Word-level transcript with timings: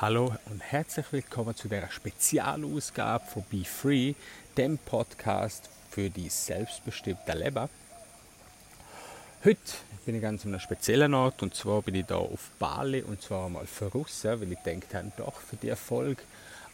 Hallo 0.00 0.32
und 0.48 0.60
herzlich 0.60 1.06
willkommen 1.10 1.56
zu 1.56 1.66
der 1.66 1.90
Spezialausgabe 1.90 3.26
von 3.26 3.44
Be 3.50 3.64
Free, 3.64 4.14
dem 4.56 4.78
Podcast 4.78 5.68
für 5.90 6.08
die 6.08 6.28
selbstbestimmte 6.28 7.32
Leben. 7.32 7.68
Heute 9.44 9.58
bin 10.06 10.14
ich 10.14 10.22
ganz 10.22 10.44
an 10.44 10.52
einem 10.52 10.60
speziellen 10.60 11.14
Ort 11.14 11.42
und 11.42 11.56
zwar 11.56 11.82
bin 11.82 11.96
ich 11.96 12.06
da 12.06 12.14
auf 12.14 12.48
Bali 12.60 13.02
und 13.02 13.20
zwar 13.22 13.48
mal 13.48 13.66
für 13.66 13.86
Russen, 13.86 14.40
weil 14.40 14.52
ich 14.52 14.60
denke, 14.60 15.10
doch 15.16 15.40
für 15.40 15.56
die 15.56 15.70
Erfolg 15.70 16.22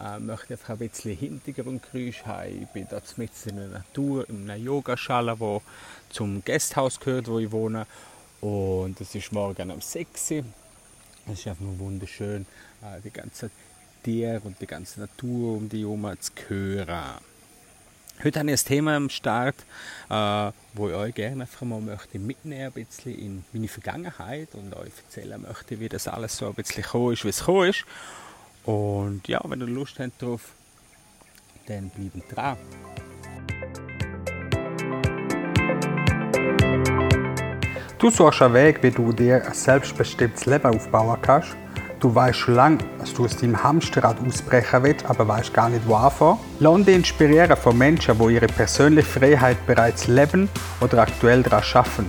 äh, 0.00 0.18
möchte 0.18 0.52
ich 0.52 0.60
einfach 0.60 0.74
ein 0.74 0.86
bisschen 0.86 1.16
Hintergrundgeräusch 1.16 2.26
haben. 2.26 2.60
Ich 2.64 2.68
bin 2.68 2.86
da 2.90 3.00
mitten 3.16 3.48
in 3.48 3.56
der 3.56 3.68
Natur, 3.68 4.28
in 4.28 4.42
einer 4.50 4.56
Yogaschale, 4.56 5.40
wo 5.40 5.62
zum 6.10 6.44
Gasthaus 6.44 7.00
gehört, 7.00 7.28
wo 7.28 7.38
ich 7.38 7.50
wohne 7.50 7.86
und 8.42 9.00
es 9.00 9.14
ist 9.14 9.32
morgen 9.32 9.70
um 9.70 9.80
6 9.80 10.30
Uhr 10.32 10.44
es 11.26 11.40
ist 11.40 11.46
einfach 11.48 11.64
nur 11.64 11.78
wunderschön, 11.78 12.46
äh, 12.82 13.00
die 13.02 13.10
ganze 13.10 13.50
Tiere 14.02 14.40
und 14.40 14.60
die 14.60 14.66
ganze 14.66 15.00
Natur 15.00 15.56
um 15.56 15.68
die 15.68 15.80
herum 15.80 16.10
zu 16.20 16.32
hören. 16.48 17.20
Heute 18.22 18.38
habe 18.38 18.50
ich 18.50 18.60
ein 18.60 18.68
Thema 18.68 18.96
am 18.96 19.10
Start, 19.10 19.56
äh, 20.08 20.52
wo 20.74 20.88
ich 20.88 20.94
euch 20.94 21.14
gerne 21.14 21.42
einfach 21.42 21.62
mal 21.62 21.80
möchte 21.80 22.18
mitnehmen 22.18 22.66
ein 22.66 22.72
bisschen 22.72 23.18
in 23.18 23.44
meine 23.52 23.68
Vergangenheit 23.68 24.54
und 24.54 24.74
euch 24.76 24.92
erzählen 25.04 25.40
möchte, 25.42 25.80
wie 25.80 25.88
das 25.88 26.06
alles 26.06 26.36
so 26.36 26.46
ein 26.46 26.54
bisschen 26.54 26.82
gekommen 26.82 27.12
ist, 27.12 27.24
wie 27.24 27.30
es 27.30 27.40
gekommen 27.40 27.70
ist. 27.70 27.84
Und 28.64 29.26
ja, 29.26 29.40
wenn 29.44 29.60
ihr 29.60 29.66
Lust 29.66 29.98
habt 29.98 30.22
drauf, 30.22 30.52
dann 31.66 31.90
bleibt 31.90 32.34
dran. 32.34 32.56
Du 38.04 38.10
suchst 38.10 38.42
einen 38.42 38.52
Weg, 38.52 38.82
wie 38.82 38.90
du 38.90 39.14
dir 39.14 39.42
ein 39.46 39.54
selbstbestimmtes 39.54 40.44
Leben 40.44 40.76
aufbauen 40.76 41.16
kannst. 41.22 41.56
Du 42.00 42.14
weißt 42.14 42.38
schon 42.38 42.54
lange, 42.54 42.78
dass 42.98 43.14
du 43.14 43.24
aus 43.24 43.34
deinem 43.34 43.64
Hamsterrad 43.64 44.18
ausbrechen 44.20 44.82
willst, 44.82 45.06
aber 45.06 45.26
weißt 45.26 45.54
gar 45.54 45.70
nicht, 45.70 45.88
wo 45.88 45.94
anfangen. 45.94 46.36
Lass 46.60 46.84
dich 46.84 46.96
inspirieren 46.96 47.56
von 47.56 47.78
Menschen, 47.78 48.18
die 48.18 48.34
ihre 48.34 48.46
persönliche 48.46 49.08
Freiheit 49.08 49.56
bereits 49.66 50.06
leben 50.06 50.50
oder 50.82 50.98
aktuell 50.98 51.42
daran 51.42 51.64
arbeiten. 51.72 52.08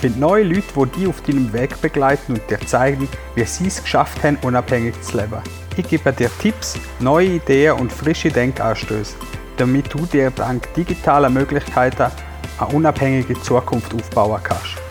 Find 0.00 0.18
neue 0.18 0.44
Leute, 0.44 0.62
die 0.74 1.00
dich 1.00 1.08
auf 1.08 1.20
deinem 1.20 1.52
Weg 1.52 1.78
begleiten 1.82 2.32
und 2.32 2.50
dir 2.50 2.60
zeigen, 2.60 3.06
wie 3.34 3.44
sie 3.44 3.66
es 3.66 3.82
geschafft 3.82 4.24
haben, 4.24 4.38
unabhängig 4.40 4.98
zu 5.02 5.18
leben. 5.18 5.42
Ich 5.76 5.86
gebe 5.86 6.10
dir 6.10 6.30
Tipps, 6.40 6.78
neue 7.00 7.34
Ideen 7.34 7.74
und 7.74 7.92
frische 7.92 8.30
Denkanstöße, 8.30 9.16
damit 9.58 9.92
du 9.92 10.06
dir 10.06 10.30
dank 10.30 10.72
digitaler 10.72 11.28
Möglichkeiten 11.28 12.10
eine 12.58 12.68
unabhängige 12.74 13.38
Zukunft 13.42 13.92
aufbauen 13.92 14.40
kannst. 14.42 14.83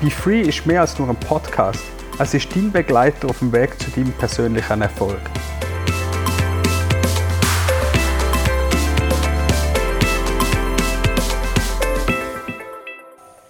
Be 0.00 0.12
Free 0.12 0.42
ist 0.42 0.64
mehr 0.64 0.82
als 0.82 0.96
nur 0.96 1.08
ein 1.08 1.16
Podcast. 1.16 1.82
Es 2.20 2.32
ist 2.32 2.54
dein 2.54 2.70
Begleiter 2.70 3.30
auf 3.30 3.40
dem 3.40 3.52
Weg 3.52 3.76
zu 3.80 3.90
deinem 3.90 4.12
persönlichen 4.12 4.80
Erfolg. 4.80 5.18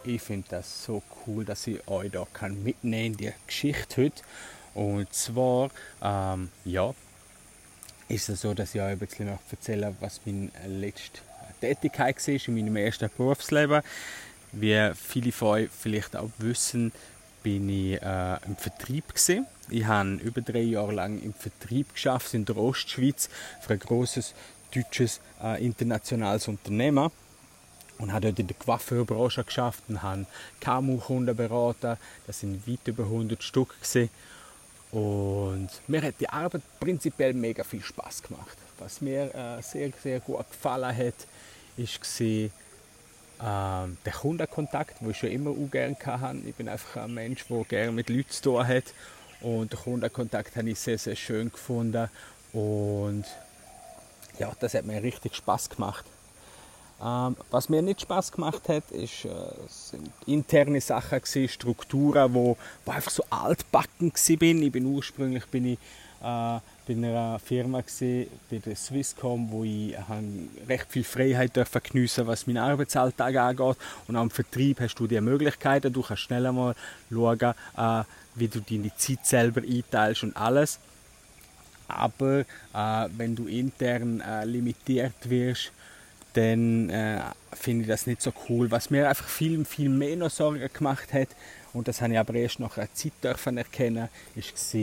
Ich 0.04 0.22
finde 0.22 0.46
das 0.48 0.84
so 0.84 1.02
cool, 1.26 1.44
dass 1.44 1.66
ich 1.66 1.86
euch 1.86 2.10
da 2.10 2.26
kann 2.32 2.62
mitnehmen 2.62 3.12
in 3.12 3.16
die 3.18 3.32
Geschichte 3.46 4.04
heute. 4.04 4.22
Und 4.72 5.12
zwar, 5.12 5.68
ähm, 6.02 6.48
ja, 6.64 6.94
ist 8.08 8.30
es 8.30 8.40
so, 8.40 8.54
dass 8.54 8.74
ich 8.74 8.80
euch 8.80 8.92
ein 8.92 8.98
bisschen 8.98 9.26
noch 9.26 9.40
erzähle, 9.50 9.94
was 10.00 10.22
meine 10.24 10.50
letzte 10.66 11.20
Tätigkeit 11.60 12.26
war 12.26 12.34
in 12.34 12.54
meinem 12.54 12.76
ersten 12.76 13.10
Berufsleben. 13.14 13.82
Wie 14.52 14.90
viele 14.94 15.32
von 15.32 15.48
euch 15.48 15.68
vielleicht 15.70 16.16
auch 16.16 16.30
wissen, 16.38 16.92
bin 17.42 17.68
ich 17.68 18.00
äh, 18.02 18.36
im 18.46 18.56
Vertrieb 18.56 19.08
gewesen. 19.08 19.46
Ich 19.70 19.84
habe 19.84 20.14
über 20.14 20.40
drei 20.40 20.62
Jahre 20.62 20.92
lang 20.92 21.20
im 21.22 21.34
Vertrieb 21.34 21.92
geschafft 21.92 22.34
in 22.34 22.44
der 22.44 22.56
Ostschweiz 22.56 23.28
für 23.60 23.74
ein 23.74 23.78
großes 23.78 24.34
deutsches 24.74 25.20
äh, 25.42 25.64
internationales 25.64 26.48
Unternehmen 26.48 27.10
und 27.98 28.12
habe 28.12 28.26
dort 28.26 28.38
in 28.38 28.46
der 28.46 28.56
Coiffeurbranche 28.56 29.44
geschafft 29.44 29.84
und 29.88 30.02
habe 30.02 30.26
KMU-Kunden 30.60 31.36
beraten. 31.36 31.96
Das 32.26 32.40
sind 32.40 32.66
weit 32.66 32.86
über 32.86 33.04
100 33.04 33.42
Stück 33.42 33.74
gewesen. 33.80 34.10
und 34.92 35.68
mir 35.86 36.02
hat 36.02 36.14
die 36.20 36.28
Arbeit 36.28 36.62
prinzipiell 36.80 37.34
mega 37.34 37.64
viel 37.64 37.82
Spaß 37.82 38.22
gemacht. 38.22 38.56
Was 38.78 39.00
mir 39.00 39.34
äh, 39.34 39.62
sehr 39.62 39.90
sehr 40.02 40.20
gut 40.20 40.48
gefallen 40.50 40.96
hat, 40.96 41.26
ist 41.76 42.00
gesehen 42.00 42.50
ähm, 43.42 43.96
der 44.04 44.12
Kundenkontakt, 44.12 45.00
den 45.00 45.10
ich 45.10 45.18
schon 45.18 45.30
immer 45.30 45.50
auch 45.50 45.70
gerne 45.70 45.96
hatte. 46.04 46.38
Ich 46.46 46.54
bin 46.54 46.68
einfach 46.68 47.02
ein 47.02 47.14
Mensch, 47.14 47.46
der 47.46 47.64
gerne 47.64 47.92
mit 47.92 48.08
Leuten 48.08 48.30
zu 48.30 48.42
tun 48.42 48.66
hat. 48.66 48.84
Und 49.40 49.72
den 49.72 49.78
Kundenkontakt 49.78 50.56
habe 50.56 50.70
ich 50.70 50.80
sehr, 50.80 50.98
sehr 50.98 51.16
schön 51.16 51.52
gefunden. 51.52 52.08
Und 52.52 53.24
ja, 54.38 54.52
das 54.58 54.74
hat 54.74 54.84
mir 54.84 55.02
richtig 55.02 55.36
Spaß 55.36 55.70
gemacht. 55.70 56.04
Ähm, 57.00 57.36
was 57.50 57.68
mir 57.68 57.80
nicht 57.80 58.00
Spaß 58.00 58.32
gemacht 58.32 58.68
hat, 58.68 58.90
ist, 58.90 59.24
äh, 59.24 59.30
sind 59.68 60.10
interne 60.26 60.80
Sachen 60.80 61.20
gewesen, 61.20 61.48
Strukturen, 61.48 62.34
wo, 62.34 62.56
wo 62.84 62.90
einfach 62.90 63.12
so 63.12 63.22
altbacken 63.30 64.12
bin. 64.38 64.62
Ich 64.62 64.72
bin 64.72 64.86
ursprünglich 64.86 65.46
bin 65.46 65.74
ich 65.74 65.78
äh, 66.22 66.58
bei 66.88 66.94
einer 66.94 67.38
Firma 67.38 67.82
gewesen, 67.82 68.30
bei 68.50 68.58
der 68.58 68.74
Swisscom, 68.74 69.50
wo 69.50 69.62
ich 69.62 69.94
recht 70.66 70.86
viel 70.88 71.04
Freiheit 71.04 71.52
geniessen 71.84 72.26
was 72.26 72.46
meinen 72.46 72.58
Arbeitsalltag 72.58 73.36
angeht. 73.36 73.76
Und 74.08 74.16
am 74.16 74.30
Vertrieb 74.30 74.80
hast 74.80 74.94
du 74.94 75.06
die 75.06 75.20
Möglichkeiten, 75.20 75.92
du 75.92 76.02
kannst 76.02 76.22
schnell 76.22 76.46
einmal 76.46 76.74
schauen, 77.10 77.54
äh, 77.76 78.04
wie 78.34 78.48
du 78.48 78.60
deine 78.60 78.94
Zeit 78.96 79.26
selber 79.26 79.60
einteilst 79.60 80.22
und 80.22 80.36
alles. 80.36 80.80
Aber 81.88 82.40
äh, 82.40 83.08
wenn 83.16 83.36
du 83.36 83.46
intern 83.46 84.20
äh, 84.22 84.44
limitiert 84.44 85.28
wirst, 85.28 85.72
dann 86.32 86.88
äh, 86.88 87.20
finde 87.52 87.82
ich 87.82 87.88
das 87.88 88.06
nicht 88.06 88.22
so 88.22 88.32
cool. 88.48 88.70
Was 88.70 88.88
mir 88.88 89.08
einfach 89.08 89.28
viel, 89.28 89.62
viel 89.66 89.90
mehr 89.90 90.16
noch 90.16 90.30
Sorgen 90.30 90.68
gemacht 90.72 91.12
hat, 91.12 91.28
und 91.74 91.86
das 91.86 92.00
habe 92.00 92.14
ich 92.14 92.18
aber 92.18 92.34
erst 92.34 92.60
nach 92.60 92.78
einer 92.78 92.92
Zeit 92.94 93.12
dürfen 93.22 93.58
erkennen, 93.58 94.08
ist 94.34 94.74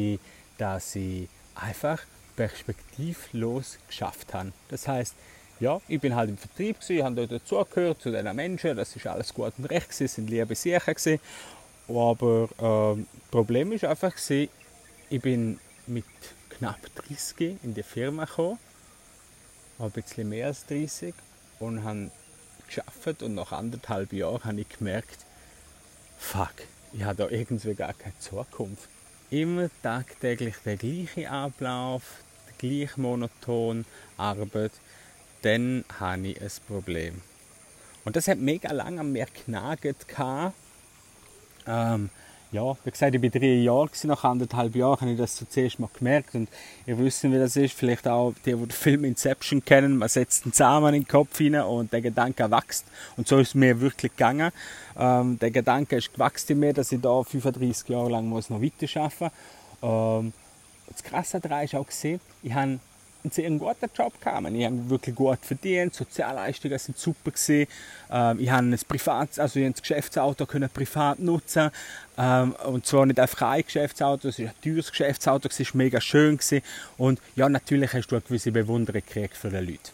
dass 0.58 0.96
ich 0.96 1.28
einfach 1.56 2.04
perspektivlos 2.36 3.78
geschafft 3.88 4.34
habe. 4.34 4.52
Das 4.70 4.88
heißt, 4.88 5.16
ja, 5.60 5.80
ich 5.88 6.02
bin 6.02 6.16
halt 6.16 6.30
im 6.30 6.38
Vertrieb 6.38 6.80
gewesen, 6.82 7.04
habe 7.04 7.16
dort 7.16 7.32
dazugehört 7.32 8.02
zu 8.02 8.12
diesen 8.12 8.36
Menschen, 8.36 8.76
das 8.76 8.96
ist 8.96 9.08
alles 9.08 9.34
gut 9.34 9.54
und 9.58 9.66
recht 9.66 9.90
gewesen, 9.90 10.08
sind 10.08 10.30
liebe 10.30 10.54
Sicher 10.54 10.94
gewesen. 10.94 11.20
Aber 11.88 12.50
äh, 12.58 13.02
das 13.02 13.32
Problem 13.32 13.72
ist 13.72 13.86
einfach 13.86 14.14
gewesen, 14.14 14.50
ich 15.10 15.22
bin 15.22 15.60
mit 15.88 16.06
knapp 16.50 16.80
30 17.08 17.64
in 17.64 17.74
die 17.74 17.84
Firma 17.84 18.26
gekommen, 18.26 18.60
ein 19.80 19.92
bisschen 19.92 20.30
mehr 20.30 20.48
als 20.48 20.66
30 20.66 21.14
und 21.60 21.84
habe 21.84 22.12
geschafft 22.68 23.24
und 23.24 23.36
nach 23.36 23.52
anderthalb 23.52 24.12
Jahren 24.14 24.44
habe 24.44 24.62
ich 24.62 24.70
gemerkt, 24.70 25.20
fuck, 26.18 26.54
ich 26.94 27.04
habe 27.04 27.16
da 27.16 27.30
irgendwie 27.30 27.76
gar 27.76 27.94
keine 27.94 28.18
Zukunft 28.20 28.90
immer 29.30 29.70
tagtäglich 29.82 30.56
der 30.66 30.78
gleiche 30.78 31.30
Ablauf, 31.30 32.04
die 32.62 32.80
gleiche 32.80 33.00
monoton 33.00 33.86
Arbeit, 34.18 34.72
dann 35.42 35.86
habe 36.00 36.28
ich 36.30 36.42
ein 36.42 36.52
Problem. 36.68 37.22
Und 38.04 38.16
das 38.16 38.28
hat 38.28 38.38
mega 38.38 38.72
lange 38.72 39.02
an 39.02 39.12
mir 39.12 39.28
genagt. 39.46 39.86
Ähm, 41.68 42.10
ja, 42.56 42.76
wie 42.86 42.92
gesagt, 42.92 43.14
ich 43.14 43.22
war 43.22 43.30
drei 43.30 43.48
Jahre, 43.48 43.90
nach 44.04 44.24
anderthalb 44.24 44.76
Jahren 44.76 45.02
habe 45.02 45.12
ich 45.12 45.18
das 45.18 45.44
zuerst 45.50 45.78
mal 45.78 45.90
gemerkt 45.94 46.36
und 46.36 46.48
ihr 46.86 46.98
wisst, 46.98 47.24
wie 47.24 47.38
das 47.38 47.58
ist, 47.58 47.78
vielleicht 47.78 48.08
auch 48.08 48.34
die, 48.46 48.54
die 48.54 48.58
den 48.58 48.72
Film 48.72 49.04
Inception 49.04 49.64
kennen, 49.64 49.98
man 49.98 50.08
setzt 50.08 50.46
einen 50.46 50.54
Samen 50.54 50.94
in 50.94 51.02
den 51.02 51.08
Kopf 51.08 51.38
hinein 51.38 51.66
und 51.66 51.92
der 51.92 52.02
Gedanke 52.02 52.50
wächst 52.50 52.86
und 53.18 53.28
so 53.28 53.40
ist 53.40 53.50
es 53.50 53.56
mir 53.56 53.82
wirklich 53.82 54.14
gegangen. 54.14 54.52
Ähm, 54.98 55.38
der 55.38 55.52
Gedanke 55.52 55.98
ist 55.98 56.14
gewachsen 56.14 56.54
in 56.54 56.60
mir, 56.62 56.74
dass 56.74 56.94
ich 56.94 57.02
da 57.02 57.24
35 57.24 57.90
Jahre 57.90 58.10
lang 58.10 58.28
muss 58.28 58.50
noch 58.50 58.62
weiter 58.62 59.02
arbeiten 59.02 59.26
muss. 59.82 60.24
Ähm, 60.24 60.34
das 60.88 61.04
Krasse 61.04 61.42
daran 61.42 61.66
ist 61.66 61.76
auch 61.76 61.86
gesehen, 61.86 62.22
ich 62.42 62.54
habe 62.54 62.80
einen 63.26 63.32
sehr 63.32 63.50
guten 63.50 63.90
Job 63.96 64.22
gehabt. 64.22 64.48
Ich 64.52 64.66
habe 64.66 64.90
wirklich 64.90 65.16
gut 65.16 65.40
verdient, 65.42 65.94
Sozialleistungen 65.94 66.78
sind 66.78 66.98
super 66.98 67.32
gewesen. 67.32 67.68
Ähm, 68.12 68.40
ich 68.40 68.50
habe 68.50 68.68
ein 68.68 68.80
Privat, 68.88 69.40
also 69.40 69.60
ich 69.60 69.76
Geschäftsauto 69.76 70.46
können 70.46 70.70
privat 70.70 71.20
nutzen 71.20 71.72
ähm, 72.18 72.54
und 72.66 72.86
zwar 72.86 73.06
nicht 73.06 73.20
einfach 73.20 73.42
ein 73.42 73.64
Geschäftsauto, 73.64 74.30
es 74.30 74.40
ist 74.40 74.50
ein 74.50 74.62
teures 74.62 74.90
Geschäftsauto, 74.90 75.50
es 75.50 75.60
war 75.60 75.68
mega 75.74 76.00
schön 76.00 76.38
gewesen. 76.38 76.62
und 76.98 77.20
ja, 77.36 77.50
natürlich 77.50 77.94
hast 77.94 78.08
du 78.08 78.16
eine 78.16 78.22
gewisse 78.22 78.52
Bewunderung 78.52 79.02
gekriegt 79.02 79.36
für 79.36 79.50
die 79.50 79.58
Leute. 79.58 79.92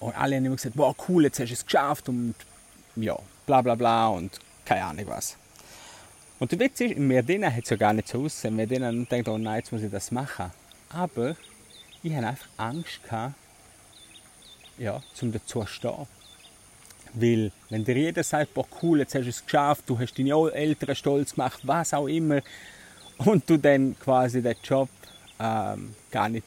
Und 0.00 0.16
alle 0.16 0.36
haben 0.36 0.44
immer 0.44 0.56
gesagt, 0.56 0.76
wow, 0.76 0.94
cool, 1.08 1.24
jetzt 1.24 1.40
hast 1.40 1.48
du 1.48 1.54
es 1.54 1.64
geschafft 1.64 2.08
und 2.08 2.34
ja, 2.96 3.16
bla 3.46 3.62
bla 3.62 3.74
bla 3.74 4.08
und 4.08 4.38
keine 4.64 4.84
Ahnung 4.84 5.06
was. 5.08 5.36
Und 6.38 6.52
der 6.52 6.60
Witz 6.60 6.80
ist, 6.80 6.92
in 6.92 7.08
drinnen 7.08 7.52
hat 7.52 7.64
es 7.64 7.70
ja 7.70 7.76
gar 7.76 7.92
nicht 7.92 8.08
so 8.08 8.22
ausgesehen. 8.22 8.56
Drinnen 8.68 9.08
denkt, 9.08 9.28
oh 9.28 9.38
nein, 9.38 9.56
jetzt 9.56 9.72
muss 9.72 9.82
ich 9.82 9.90
das 9.90 10.12
machen. 10.12 10.52
Aber 10.90 11.36
ich 12.08 12.16
hatte 12.16 12.26
einfach 12.28 12.48
Angst, 12.56 13.02
gehabt, 13.04 13.34
ja, 14.78 15.02
zum 15.14 15.32
dazu 15.32 15.64
stehen. 15.66 16.06
Weil, 17.14 17.52
wenn 17.70 17.84
dir 17.84 17.96
jeder 17.96 18.22
sagt, 18.22 18.54
boah, 18.54 18.66
cool, 18.82 19.00
jetzt 19.00 19.14
hast 19.14 19.24
du 19.24 19.30
es 19.30 19.44
geschafft, 19.44 19.84
du 19.86 19.98
hast 19.98 20.18
deine 20.18 20.52
Eltern 20.52 20.94
stolz 20.94 21.34
gemacht, 21.34 21.60
was 21.62 21.94
auch 21.94 22.06
immer, 22.06 22.40
und 23.18 23.48
du 23.48 23.58
dann 23.58 23.98
quasi 23.98 24.40
den 24.40 24.56
Job 24.62 24.88
ähm, 25.40 25.94
gar 26.10 26.28
nicht, 26.28 26.46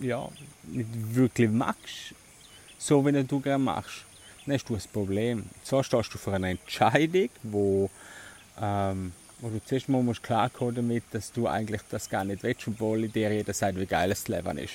ja, 0.00 0.28
nicht 0.64 0.88
wirklich 1.14 1.50
magst, 1.50 2.14
so 2.78 3.04
wie 3.04 3.24
du 3.24 3.40
gerne 3.40 3.64
machst, 3.64 4.04
dann 4.46 4.54
hast 4.54 4.68
du 4.68 4.74
ein 4.74 4.82
Problem. 4.92 5.44
So 5.62 5.82
stehst 5.82 6.14
du 6.14 6.18
vor 6.18 6.34
einer 6.34 6.48
Entscheidung, 6.48 7.30
wo, 7.42 7.90
ähm, 8.60 9.12
wo 9.40 9.48
du 9.48 9.60
zuerst 9.64 9.88
mal 9.88 10.02
musst 10.02 10.22
klarkommen 10.22 10.76
damit, 10.76 11.04
dass 11.12 11.32
du 11.32 11.48
eigentlich 11.48 11.80
das 11.90 12.08
gar 12.08 12.24
nicht 12.24 12.42
willst, 12.42 12.68
obwohl 12.68 13.08
dir 13.08 13.32
jeder 13.32 13.52
sagt, 13.52 13.78
wie 13.78 13.86
geil 13.86 14.10
das 14.10 14.28
Leben 14.28 14.58
ist. 14.58 14.74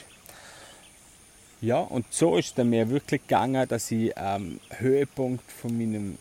Ja, 1.61 1.79
und 1.79 2.05
so 2.09 2.37
ist 2.37 2.57
es 2.57 2.65
mir 2.65 2.89
wirklich 2.89 3.21
gegangen, 3.21 3.67
dass 3.67 3.91
ich 3.91 4.17
am 4.17 4.43
ähm, 4.43 4.59
Höhepunkt 4.77 5.51
von 5.51 5.77
meinem 5.77 6.17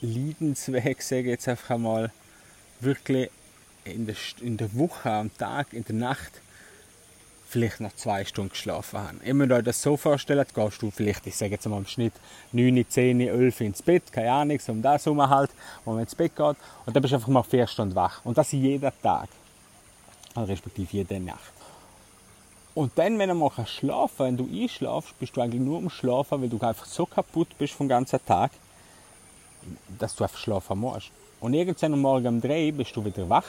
Leidensweg, 0.00 1.02
sage 1.02 1.22
ich 1.22 1.26
jetzt 1.28 1.48
einfach 1.48 1.70
einmal, 1.70 2.10
wirklich 2.80 3.30
in 3.84 4.06
der, 4.06 4.16
in 4.40 4.56
der 4.56 4.74
Woche, 4.74 5.10
am 5.10 5.36
Tag, 5.36 5.72
in 5.72 5.84
der 5.84 5.94
Nacht 5.94 6.40
vielleicht 7.48 7.80
noch 7.80 7.94
zwei 7.94 8.24
Stunden 8.24 8.50
geschlafen 8.50 8.98
habe. 8.98 9.16
Immer 9.24 9.48
wenn 9.48 9.64
das 9.64 9.80
so 9.80 9.96
vorstellen, 9.96 10.44
gehst 10.52 10.82
du 10.82 10.90
vielleicht, 10.90 11.26
ich 11.28 11.36
sage 11.36 11.52
jetzt 11.52 11.68
mal 11.68 11.78
im 11.78 11.86
Schnitt 11.86 12.14
9, 12.50 12.84
10, 12.88 13.20
11 13.20 13.60
ins 13.60 13.82
Bett, 13.82 14.10
keine 14.10 14.32
Ahnung, 14.32 14.58
so 14.58 14.72
um 14.72 14.82
das 14.82 15.06
herum 15.06 15.28
halt, 15.28 15.50
wo 15.84 15.92
man 15.92 16.00
ins 16.00 16.14
Bett 16.16 16.34
geht. 16.34 16.56
Und 16.86 16.96
dann 16.96 17.00
bist 17.00 17.12
du 17.12 17.16
einfach 17.16 17.28
mal 17.28 17.44
vier 17.44 17.68
Stunden 17.68 17.94
wach. 17.94 18.24
Und 18.24 18.36
das 18.36 18.50
jeden 18.50 18.90
Tag. 19.00 19.28
Also 20.34 20.52
respektive 20.52 20.88
jede 20.90 21.20
Nacht. 21.20 21.55
Und 22.76 22.92
dann, 22.98 23.18
wenn 23.18 23.30
du 23.30 23.34
mal 23.34 23.50
schlafen 23.66 24.26
wenn 24.26 24.36
du 24.36 24.46
einschlafst, 24.52 25.18
bist 25.18 25.34
du 25.34 25.40
eigentlich 25.40 25.62
nur 25.62 25.78
am 25.78 25.88
Schlafen, 25.88 26.42
weil 26.42 26.50
du 26.50 26.60
einfach 26.60 26.84
so 26.84 27.06
kaputt 27.06 27.48
bist 27.56 27.72
vom 27.72 27.88
ganzen 27.88 28.22
Tag, 28.26 28.50
dass 29.98 30.14
du 30.14 30.24
einfach 30.24 30.36
schlafen 30.36 30.78
musst. 30.78 31.10
Und 31.40 31.54
irgendwann 31.54 31.94
am 31.94 32.02
Morgen 32.02 32.26
um 32.26 32.40
3 32.42 32.72
bist 32.72 32.94
du 32.94 33.02
wieder 33.02 33.26
wach 33.30 33.46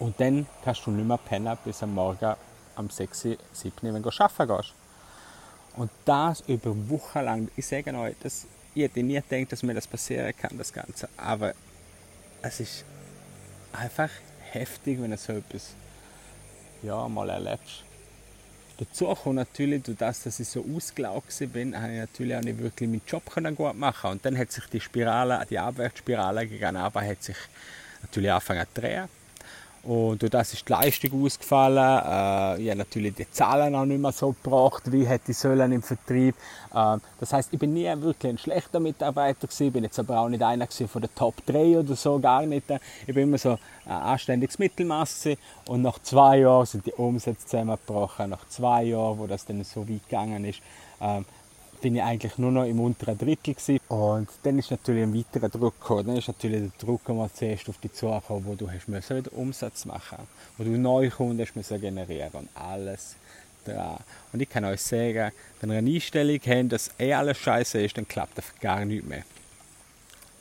und 0.00 0.18
dann 0.18 0.48
kannst 0.64 0.84
du 0.84 0.90
nicht 0.90 1.06
mehr 1.06 1.16
pennen 1.16 1.56
bis 1.64 1.80
am 1.80 1.94
Morgen 1.94 2.34
am 2.74 2.90
6, 2.90 3.20
7, 3.20 3.38
wenn 3.82 4.02
du 4.02 4.10
arbeiten 4.10 4.56
gehst. 4.56 4.74
Und 5.76 5.92
das 6.06 6.40
über 6.48 6.74
Wochen 6.90 7.20
lang. 7.20 7.48
Ich 7.54 7.68
sage 7.68 7.96
euch, 7.96 8.16
das, 8.20 8.46
ich 8.74 8.82
hätte 8.82 9.00
nie 9.00 9.22
gedacht, 9.28 9.52
dass 9.52 9.62
mir 9.62 9.74
das 9.74 9.86
passieren 9.86 10.34
kann, 10.36 10.58
das 10.58 10.72
Ganze. 10.72 11.08
Aber 11.16 11.54
es 12.42 12.58
ist 12.58 12.84
einfach 13.72 14.10
heftig, 14.50 15.00
wenn 15.00 15.12
du 15.12 15.16
so 15.16 15.34
etwas 15.34 15.74
ja, 16.82 17.08
mal 17.08 17.28
erlebst. 17.30 17.84
Dazu 18.78 19.06
kommt 19.06 19.34
natürlich, 19.34 19.82
durch 19.82 19.98
das, 19.98 20.22
dass 20.22 20.38
ich 20.38 20.48
so 20.48 20.64
ausgelaugt 20.74 21.36
bin, 21.52 21.76
habe 21.76 21.92
ich 21.94 21.98
natürlich 21.98 22.36
auch 22.36 22.42
nicht 22.42 22.58
wirklich 22.58 22.88
meinen 22.88 23.02
Job 23.06 23.24
gut 23.56 23.74
machen 23.74 24.10
Und 24.12 24.24
dann 24.24 24.38
hat 24.38 24.52
sich 24.52 24.64
die 24.66 24.80
Spirale, 24.80 25.44
die 25.50 25.58
Abwärtsspirale 25.58 26.46
gegen 26.46 26.76
aber 26.76 27.02
hat 27.02 27.22
sich 27.22 27.36
natürlich 28.02 28.30
angefangen 28.30 28.66
zu 28.72 28.80
drehen. 28.80 29.17
Und 29.82 30.20
durch 30.20 30.30
das 30.30 30.52
ist 30.52 30.68
die 30.68 30.72
Leistung 30.72 31.24
ausgefallen. 31.24 31.78
Äh, 31.78 32.62
ich 32.62 32.68
habe 32.68 32.78
natürlich 32.78 33.14
die 33.14 33.30
Zahlen 33.30 33.74
auch 33.74 33.84
nicht 33.84 34.00
mehr 34.00 34.12
so 34.12 34.32
gebracht, 34.32 34.90
wie 34.92 35.06
hätte 35.06 35.30
ich 35.32 35.38
sollen 35.38 35.72
im 35.72 35.82
Vertrieb. 35.82 36.34
Äh, 36.74 36.96
das 37.20 37.32
heißt, 37.32 37.52
ich 37.52 37.58
bin 37.58 37.72
nie 37.72 37.86
wirklich 37.96 38.32
ein 38.32 38.38
schlechter 38.38 38.80
Mitarbeiter 38.80 39.46
gewesen, 39.46 39.72
bin 39.72 39.84
jetzt 39.84 39.98
aber 39.98 40.20
auch 40.20 40.28
nicht 40.28 40.42
einer 40.42 40.66
von 40.66 41.00
der 41.00 41.14
Top 41.14 41.34
3 41.46 41.78
oder 41.78 41.96
so, 41.96 42.18
gar 42.18 42.44
nicht. 42.44 42.64
Ich 43.06 43.14
bin 43.14 43.24
immer 43.24 43.38
so 43.38 43.58
ein 43.86 43.92
anständiges 43.92 44.58
Mittelmaß 44.58 45.28
und 45.68 45.82
nach 45.82 45.98
zwei 46.02 46.38
Jahren 46.40 46.66
sind 46.66 46.86
die 46.86 46.92
Umsätze 46.92 47.46
zusammengebrochen. 47.46 48.30
Nach 48.30 48.46
zwei 48.48 48.84
Jahren, 48.84 49.18
wo 49.18 49.26
das 49.26 49.46
dann 49.46 49.62
so 49.64 49.88
weit 49.88 50.08
gegangen 50.08 50.44
ist, 50.44 50.60
äh, 51.00 51.22
bin 51.80 51.96
ich 51.96 52.02
eigentlich 52.02 52.38
nur 52.38 52.50
noch 52.50 52.64
im 52.64 52.80
unteren 52.80 53.16
Drittel 53.16 53.54
gewesen. 53.54 53.80
und 53.88 54.28
dann 54.42 54.58
ist 54.58 54.70
natürlich 54.70 55.02
ein 55.02 55.14
weiterer 55.14 55.48
Druck 55.48 55.80
gekommen. 55.80 56.06
Dann 56.06 56.16
ist 56.16 56.28
natürlich 56.28 56.60
der 56.60 56.86
Druck 56.86 57.02
der 57.06 57.30
zuerst 57.34 57.68
auf 57.68 57.78
dich 57.78 57.92
zugekommen, 57.92 58.46
wo 58.46 58.54
du 58.54 58.70
hast 58.70 58.88
müssen 58.88 59.16
wieder 59.16 59.32
Umsatz 59.32 59.84
machen, 59.84 60.18
wo 60.56 60.64
du 60.64 60.70
neue 60.70 61.10
Kunden 61.10 61.40
hast 61.40 61.56
müssen 61.56 61.80
generieren 61.80 62.30
und 62.32 62.48
alles 62.54 63.16
dran. 63.64 63.98
Und 64.32 64.40
ich 64.42 64.48
kann 64.48 64.64
euch 64.64 64.80
sagen, 64.80 65.32
wenn 65.60 65.70
ihr 65.70 65.78
eine 65.78 65.90
Einstellung 65.90 66.40
habt, 66.46 66.72
dass 66.72 66.90
eh 66.98 67.12
alles 67.12 67.38
scheiße 67.38 67.80
ist, 67.80 67.96
dann 67.96 68.08
klappt 68.08 68.38
das 68.38 68.46
gar 68.60 68.84
nichts 68.84 69.06
mehr. 69.06 69.22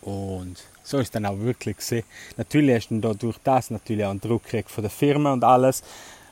Und 0.02 0.64
so 0.84 1.00
ist 1.00 1.14
dann 1.16 1.26
auch 1.26 1.40
wirklich 1.40 1.78
gewesen. 1.78 2.04
Natürlich 2.38 2.76
hast 2.76 2.90
du 2.90 3.00
dann 3.00 3.18
durch 3.18 3.38
das 3.44 3.72
natürlich 3.72 4.06
auch 4.06 4.12
einen 4.12 4.22
Druck 4.22 4.44
von 4.68 4.82
der 4.82 4.92
Firma 4.92 5.34
und 5.34 5.44
alles. 5.44 5.84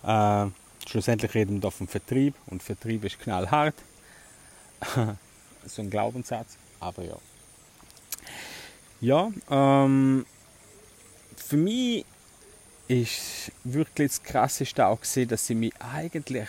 Äh, 0.06 0.46
schlussendlich 0.88 1.34
reden 1.34 1.56
wir 1.56 1.62
da 1.62 1.70
vom 1.70 1.88
Vertrieb 1.88 2.36
und 2.48 2.64
Vertrieb 2.64 3.04
ist 3.04 3.20
knallhart. 3.20 3.76
so 5.66 5.82
ein 5.82 5.90
Glaubenssatz, 5.90 6.58
aber 6.80 7.04
ja. 7.04 7.18
Ja, 9.02 9.32
ähm, 9.50 10.26
für 11.36 11.58
mich 11.58 12.06
ist 12.88 13.52
wirklich 13.64 14.10
das 14.10 14.24
Krasseste 14.24 14.86
auch 14.86 15.02
gesehen, 15.02 15.28
dass 15.28 15.50
ich 15.50 15.56
mich 15.56 15.74
eigentlich 15.80 16.48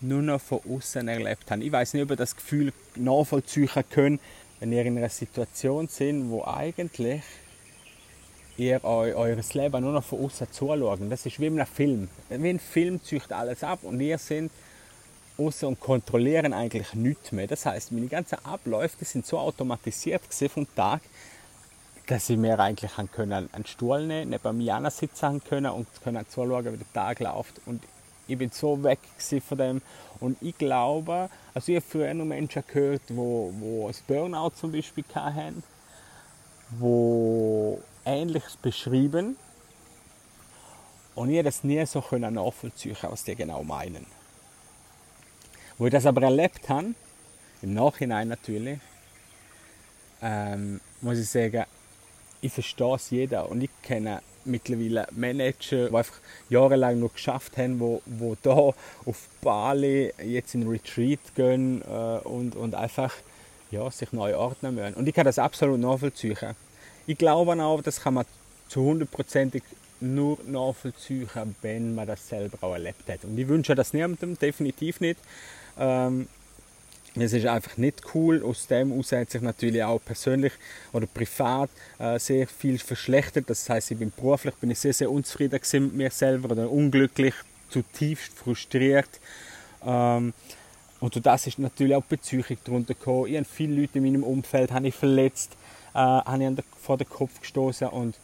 nur 0.00 0.22
noch 0.22 0.40
von 0.40 0.60
außen 0.68 1.08
erlebt 1.08 1.50
habe. 1.50 1.64
Ich 1.64 1.72
weiß 1.72 1.94
nicht, 1.94 2.02
ob 2.02 2.10
ihr 2.10 2.16
das 2.16 2.36
Gefühl 2.36 2.72
nachvollziehen 2.96 3.68
könnt, 3.90 4.20
wenn 4.60 4.72
ihr 4.72 4.84
in 4.84 4.96
einer 4.96 5.08
Situation 5.08 5.88
seid, 5.88 6.14
wo 6.28 6.44
eigentlich 6.44 7.22
ihr 8.56 8.84
eu, 8.84 9.14
eures 9.14 9.54
Leben 9.54 9.82
nur 9.82 9.92
noch 9.92 10.04
von 10.04 10.24
außen 10.24 10.52
zuschaut. 10.52 11.00
Das 11.08 11.26
ist 11.26 11.40
wie 11.40 11.46
in 11.46 11.58
einem 11.58 11.66
Film. 11.66 12.08
Wie 12.28 12.48
ein 12.48 12.60
Film 12.60 13.02
zieht 13.02 13.32
alles 13.32 13.64
ab 13.64 13.80
und 13.82 14.00
ihr 14.00 14.18
seid 14.18 14.50
außen 15.40 15.68
und 15.68 15.80
kontrollieren 15.80 16.52
eigentlich 16.52 16.94
nichts 16.94 17.32
mehr. 17.32 17.46
Das 17.46 17.66
heißt, 17.66 17.92
meine 17.92 18.06
ganzen 18.06 18.44
Abläufe 18.44 19.04
sind 19.04 19.26
so 19.26 19.38
automatisiert 19.38 20.22
vom 20.48 20.66
Tag, 20.74 21.00
dass 22.06 22.28
ich 22.28 22.36
mir 22.36 22.58
eigentlich 22.58 22.92
können 23.12 23.48
einen 23.52 23.66
Stuhl 23.66 24.06
nehmen, 24.06 24.30
neben 24.30 24.58
mir 24.58 24.90
sitzen 24.90 25.42
können 25.44 25.72
und 25.72 25.86
können 26.02 26.26
zuschauen, 26.28 26.72
wie 26.72 26.76
der 26.76 26.92
Tag 26.92 27.20
läuft. 27.20 27.60
Und 27.66 27.82
ich 28.26 28.38
bin 28.38 28.50
so 28.50 28.82
weg 28.82 28.98
von 29.46 29.58
dem. 29.58 29.82
Und 30.20 30.36
ich 30.40 30.56
glaube, 30.58 31.30
also 31.54 31.72
ich 31.72 31.76
habe 31.76 31.86
früher 31.88 32.14
noch 32.14 32.24
Menschen 32.24 32.62
gehört, 32.66 33.02
wo, 33.08 33.52
wo 33.58 33.88
ein 33.88 33.94
Burnout 34.06 34.50
zum 34.50 34.72
Beispiel 34.72 35.04
hatten, 35.14 35.62
wo 36.78 37.80
Ähnliches 38.04 38.56
beschrieben 38.56 39.36
und 41.14 41.30
ich 41.30 41.42
das 41.42 41.64
nie 41.64 41.84
so 41.86 42.02
nachvollziehen 42.10 42.96
was 43.02 43.24
die 43.24 43.34
genau 43.34 43.62
meinen. 43.62 44.06
Wo 45.80 45.86
ich 45.86 45.92
das 45.92 46.04
aber 46.04 46.20
erlebt 46.20 46.68
habe, 46.68 46.88
im 47.62 47.72
Nachhinein 47.72 48.28
natürlich, 48.28 48.78
ähm, 50.20 50.78
muss 51.00 51.18
ich 51.18 51.30
sagen, 51.30 51.64
ich 52.42 52.52
verstehe 52.52 52.96
es 52.96 53.08
jeder 53.08 53.48
und 53.48 53.62
ich 53.62 53.70
kenne 53.82 54.20
mittlerweile 54.44 55.08
Manager, 55.12 55.88
die 55.88 55.96
einfach 55.96 56.18
jahrelang 56.50 57.00
noch 57.00 57.14
geschafft 57.14 57.56
haben, 57.56 57.80
wo, 57.80 58.02
wo 58.04 58.36
da 58.42 58.74
auf 59.06 59.28
Bali 59.40 60.12
jetzt 60.22 60.54
in 60.54 60.68
Retreat 60.68 61.34
gehen 61.34 61.80
äh, 61.80 62.18
und, 62.28 62.56
und 62.56 62.74
einfach 62.74 63.14
ja, 63.70 63.90
sich 63.90 64.12
neu 64.12 64.36
ordnen 64.36 64.74
müssen. 64.74 64.92
Und 64.96 65.08
ich 65.08 65.14
kann 65.14 65.24
das 65.24 65.38
absolut 65.38 65.80
nachvollziehen. 65.80 66.36
Ich 67.06 67.16
glaube 67.16 67.52
auch, 67.64 67.80
das 67.80 68.02
kann 68.02 68.12
man 68.12 68.26
zu 68.68 68.82
hundertprozentig 68.82 69.62
nur 70.00 70.36
nachvollziehen, 70.46 71.26
wenn 71.62 71.94
man 71.94 72.06
das 72.06 72.28
selber 72.28 72.58
auch 72.60 72.74
erlebt 72.74 73.08
hat. 73.08 73.24
Und 73.24 73.38
ich 73.38 73.48
wünsche 73.48 73.74
das 73.74 73.94
niemandem, 73.94 74.38
definitiv 74.38 75.00
nicht. 75.00 75.18
Ähm, 75.80 76.28
es 77.16 77.32
ist 77.32 77.46
einfach 77.46 77.76
nicht 77.76 78.02
cool. 78.14 78.44
Aus 78.44 78.68
dem 78.68 78.90
heraus 78.90 79.12
hat 79.12 79.30
sich 79.30 79.42
natürlich 79.42 79.82
auch 79.82 80.00
persönlich 80.04 80.52
oder 80.92 81.06
privat 81.06 81.70
äh, 81.98 82.18
sehr 82.18 82.46
viel 82.46 82.78
verschlechtert. 82.78 83.50
Das 83.50 83.68
heißt, 83.68 83.90
ich 83.90 83.98
bin 83.98 84.12
beruflich 84.14 84.54
bin 84.56 84.70
ich 84.70 84.78
sehr, 84.78 84.92
sehr 84.92 85.10
unzufrieden 85.10 85.60
mit 85.72 85.94
mir 85.94 86.10
selber 86.10 86.52
oder 86.52 86.70
unglücklich, 86.70 87.34
zutiefst 87.68 88.32
frustriert. 88.32 89.08
Ähm, 89.84 90.32
und 91.00 91.26
das 91.26 91.46
ist 91.46 91.58
natürlich 91.58 91.96
auch 91.96 92.04
Beziehung 92.04 92.44
darunter 92.62 92.94
gekommen. 92.94 93.26
Ich 93.26 93.36
habe 93.36 93.46
viele 93.46 93.80
Leute 93.80 93.98
in 93.98 94.04
meinem 94.04 94.22
Umfeld 94.22 94.70
habe 94.70 94.88
ich 94.88 94.94
verletzt, 94.94 95.52
äh, 95.94 95.98
habe 95.98 96.54
ich 96.58 96.64
vor 96.80 96.98
den 96.98 97.08
Kopf 97.08 97.40
gestoßen 97.40 97.88
und, 97.88 98.14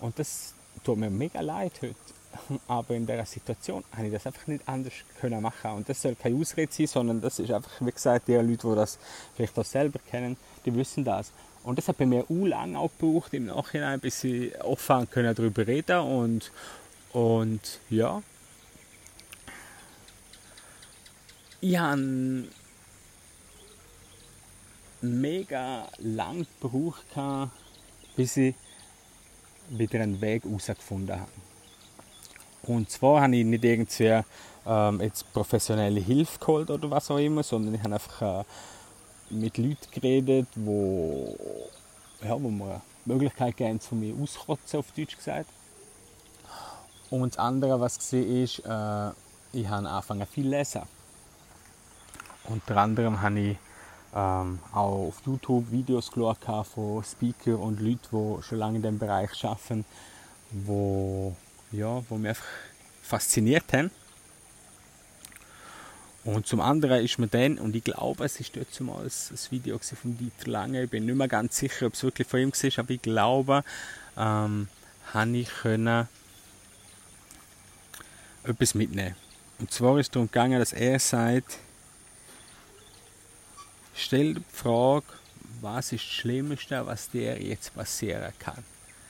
und 0.00 0.18
das 0.18 0.52
tut 0.82 0.98
mir 0.98 1.10
mega 1.10 1.40
leid 1.40 1.72
heute. 1.80 1.94
Aber 2.68 2.94
in 2.94 3.06
dieser 3.06 3.24
Situation 3.24 3.84
habe 3.92 4.06
ich 4.06 4.12
das 4.12 4.26
einfach 4.26 4.46
nicht 4.46 4.68
anders 4.68 4.92
können 5.20 5.42
machen 5.42 5.70
Und 5.72 5.88
das 5.88 6.02
soll 6.02 6.14
keine 6.14 6.38
Ausrede 6.38 6.72
sein, 6.72 6.86
sondern 6.86 7.20
das 7.20 7.38
ist 7.38 7.50
einfach, 7.50 7.72
wie 7.80 7.90
gesagt, 7.90 8.28
die 8.28 8.34
Leute, 8.34 8.68
die 8.68 8.74
das 8.74 8.98
vielleicht 9.34 9.58
auch 9.58 9.64
selber 9.64 9.98
kennen, 10.10 10.36
die 10.64 10.74
wissen 10.74 11.04
das. 11.04 11.32
Und 11.64 11.78
das 11.78 11.88
hat 11.88 11.96
bei 11.96 12.06
mir 12.06 12.24
auch 12.24 12.46
lange 12.46 12.78
auch 12.78 12.90
gebraucht 12.98 13.32
im 13.32 13.46
Nachhinein, 13.46 13.98
bis 13.98 14.22
ich 14.24 14.60
offen 14.62 15.08
können 15.10 15.34
darüber 15.34 15.66
reden 15.66 15.98
und, 16.00 16.52
und 17.12 17.80
ja. 17.88 18.22
Ich 21.60 21.78
habe 21.78 22.44
mega 25.00 25.88
lang 25.98 26.46
gebraucht, 26.60 27.06
bis 28.16 28.36
ich 28.36 28.54
wieder 29.70 30.00
einen 30.00 30.20
Weg 30.20 30.44
herausgefunden 30.44 31.20
habe. 31.20 31.43
Und 32.66 32.90
zwar 32.90 33.22
habe 33.22 33.36
ich 33.36 33.44
nicht 33.44 33.64
irgendwie 33.64 34.20
ähm, 34.66 35.00
jetzt 35.00 35.32
professionelle 35.32 36.00
Hilfe 36.00 36.38
geholt 36.38 36.70
oder 36.70 36.90
was 36.90 37.10
auch 37.10 37.18
immer, 37.18 37.42
sondern 37.42 37.74
ich 37.74 37.82
habe 37.82 37.94
einfach 37.94 38.40
äh, 38.40 38.44
mit 39.30 39.58
Leuten 39.58 39.90
geredet, 39.90 40.48
wo, 40.54 41.36
ja, 42.22 42.40
wo 42.40 42.48
mir 42.48 42.80
Möglichkeit 43.04 43.56
geben, 43.56 43.80
zu 43.80 43.94
mir 43.94 44.14
auskotzen, 44.20 44.80
auf 44.80 44.92
Deutsch 44.92 45.16
gesagt. 45.16 45.48
Und 47.10 47.34
das 47.34 47.38
andere, 47.38 47.78
was 47.80 48.12
war, 48.12 48.20
ist, 48.20 48.58
äh, 48.60 49.10
ich 49.52 49.68
habe 49.68 49.88
angefangen 49.88 50.26
viel 50.26 50.48
lesen. 50.48 50.82
Unter 52.44 52.76
anderem 52.78 53.20
habe 53.20 53.40
ich 53.40 53.56
ähm, 54.14 54.58
auch 54.72 55.08
auf 55.08 55.22
YouTube 55.26 55.70
Videos 55.70 56.08
von 56.08 57.04
Speakern 57.04 57.56
und 57.56 57.80
Leuten, 57.80 57.98
die 58.10 58.42
schon 58.42 58.58
lange 58.58 58.76
in 58.76 58.82
diesem 58.82 58.98
Bereich 58.98 59.44
arbeiten, 59.44 59.84
wo, 60.50 61.34
ja, 61.76 62.02
wo 62.08 62.16
mich 62.16 62.30
einfach 62.30 62.46
fasziniert 63.02 63.72
haben. 63.72 63.90
Und 66.24 66.46
zum 66.46 66.60
anderen 66.60 67.04
ist 67.04 67.18
mir 67.18 67.26
dann, 67.26 67.58
und 67.58 67.76
ich 67.76 67.84
glaube, 67.84 68.24
es 68.24 68.40
ist 68.40 68.56
dort 68.56 68.72
zumal 68.72 69.04
ein 69.04 69.50
Video 69.50 69.78
von 69.78 70.16
Dieter 70.16 70.50
Lange, 70.50 70.84
ich 70.84 70.90
bin 70.90 71.04
nicht 71.04 71.16
mehr 71.16 71.28
ganz 71.28 71.58
sicher, 71.58 71.86
ob 71.86 71.92
es 71.92 72.02
wirklich 72.02 72.26
von 72.26 72.40
ihm 72.40 72.50
war, 72.50 72.78
aber 72.78 72.90
ich 72.90 73.02
glaube, 73.02 73.64
ähm, 74.16 74.68
habe 75.12 75.36
ich 75.36 75.48
können 75.50 76.08
etwas 78.44 78.74
mitnehmen. 78.74 79.16
Und 79.58 79.70
zwar 79.70 79.98
ist 79.98 80.06
es 80.06 80.10
darum 80.10 80.28
gegangen, 80.28 80.58
dass 80.58 80.72
er 80.72 80.98
sagt, 80.98 81.58
stell 83.94 84.34
die 84.34 84.42
Frage, 84.50 85.06
was 85.60 85.92
ist 85.92 86.04
das 86.04 86.10
Schlimmste, 86.10 86.86
was 86.86 87.10
dir 87.10 87.40
jetzt 87.40 87.74
passieren 87.74 88.32
kann. 88.38 88.64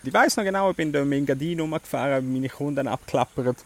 Ich 0.06 0.12
weiß 0.12 0.36
noch 0.36 0.44
genau, 0.44 0.70
ich 0.70 0.76
bin 0.76 0.92
da 0.92 1.00
in 1.00 1.12
Engadin 1.12 1.60
rumgefahren, 1.60 2.30
meine 2.30 2.50
Kunden 2.50 2.86
abklappert, 2.88 3.56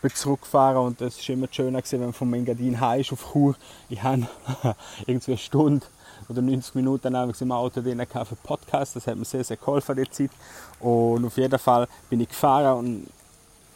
bin 0.00 0.14
zurückgefahren 0.14 0.78
und 0.78 1.00
es 1.02 1.28
war 1.28 1.34
immer 1.34 1.46
schöner, 1.50 1.82
gewesen, 1.82 2.00
wenn 2.00 2.06
man 2.06 2.12
von 2.14 2.32
Engadin 2.32 2.80
heim 2.80 3.04
auf 3.10 3.32
Chur. 3.32 3.54
Ich 3.90 4.02
habe 4.02 4.26
irgendwie 5.06 5.32
eine 5.32 5.38
Stunde 5.38 5.86
oder 6.30 6.40
90 6.40 6.74
Minuten 6.76 7.14
im 7.14 7.52
Auto 7.52 7.82
drin 7.82 8.02
für 8.10 8.36
Podcast. 8.36 8.96
Das 8.96 9.06
hat 9.06 9.16
mir 9.16 9.26
sehr, 9.26 9.44
sehr 9.44 9.58
geholfen, 9.58 9.96
die 9.96 10.10
Zeit. 10.10 10.30
Und 10.80 11.26
auf 11.26 11.36
jeden 11.36 11.58
Fall 11.58 11.86
bin 12.08 12.20
ich 12.20 12.28
gefahren 12.28 12.78
und 12.78 13.06